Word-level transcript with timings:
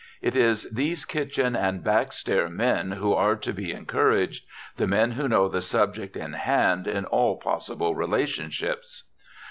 It 0.19 0.35
is 0.35 0.67
these 0.71 1.05
kitchen 1.05 1.55
and 1.55 1.83
backstair 1.83 2.49
men 2.51 2.93
who 2.93 3.13
are 3.13 3.35
to 3.35 3.53
be 3.53 3.71
encouraged, 3.71 4.43
the 4.77 4.87
men 4.87 5.11
who 5.11 5.27
know 5.29 5.47
the 5.47 5.61
subject 5.61 6.17
in 6.17 6.33
hand 6.33 6.87
in 6.87 7.05
all 7.05 7.37
possible 7.37 7.93
relationships. 7.93 9.03